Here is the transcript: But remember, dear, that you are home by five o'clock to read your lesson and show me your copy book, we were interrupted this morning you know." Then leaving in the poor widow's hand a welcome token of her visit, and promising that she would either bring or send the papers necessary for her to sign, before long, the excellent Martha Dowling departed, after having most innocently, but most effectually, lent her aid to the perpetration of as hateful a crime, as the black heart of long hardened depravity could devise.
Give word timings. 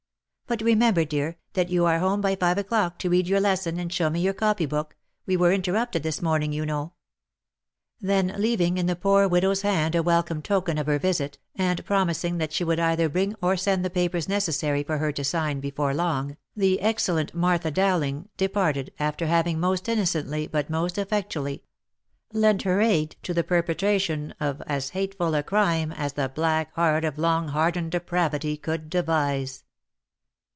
But 0.47 0.61
remember, 0.63 1.05
dear, 1.05 1.37
that 1.53 1.69
you 1.69 1.85
are 1.85 1.99
home 1.99 2.19
by 2.19 2.35
five 2.35 2.57
o'clock 2.57 2.99
to 2.99 3.09
read 3.09 3.25
your 3.25 3.39
lesson 3.39 3.79
and 3.79 3.89
show 3.93 4.09
me 4.09 4.19
your 4.19 4.33
copy 4.33 4.65
book, 4.65 4.97
we 5.25 5.37
were 5.37 5.53
interrupted 5.53 6.03
this 6.03 6.21
morning 6.21 6.51
you 6.51 6.65
know." 6.65 6.91
Then 8.01 8.35
leaving 8.37 8.77
in 8.77 8.85
the 8.85 8.97
poor 8.97 9.29
widow's 9.29 9.61
hand 9.61 9.95
a 9.95 10.03
welcome 10.03 10.41
token 10.41 10.77
of 10.77 10.87
her 10.87 10.99
visit, 10.99 11.37
and 11.55 11.85
promising 11.85 12.37
that 12.39 12.51
she 12.51 12.65
would 12.65 12.81
either 12.81 13.07
bring 13.07 13.33
or 13.41 13.55
send 13.55 13.85
the 13.85 13.89
papers 13.89 14.27
necessary 14.27 14.83
for 14.83 14.97
her 14.97 15.13
to 15.13 15.23
sign, 15.23 15.61
before 15.61 15.93
long, 15.93 16.35
the 16.53 16.81
excellent 16.81 17.33
Martha 17.33 17.71
Dowling 17.71 18.27
departed, 18.35 18.91
after 18.99 19.27
having 19.27 19.57
most 19.57 19.87
innocently, 19.87 20.47
but 20.47 20.69
most 20.69 20.97
effectually, 20.97 21.63
lent 22.33 22.63
her 22.63 22.81
aid 22.81 23.15
to 23.23 23.33
the 23.33 23.45
perpetration 23.45 24.33
of 24.41 24.61
as 24.67 24.89
hateful 24.89 25.33
a 25.33 25.43
crime, 25.43 25.93
as 25.93 26.11
the 26.11 26.27
black 26.27 26.73
heart 26.75 27.05
of 27.05 27.17
long 27.17 27.47
hardened 27.47 27.91
depravity 27.93 28.57
could 28.57 28.89
devise. 28.89 29.63